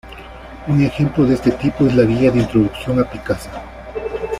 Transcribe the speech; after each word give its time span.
Un 0.67 0.83
ejemplo 0.83 1.27
de 1.27 1.35
este 1.35 1.51
tipo 1.51 1.85
es 1.85 1.93
la 1.93 2.01
guía 2.05 2.31
de 2.31 2.39
introducción 2.39 2.99
a 2.99 3.03
"Picasa". 3.07 3.51